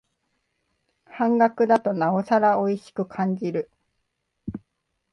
[1.05, 3.69] 半額だとなおさらおいしく感じる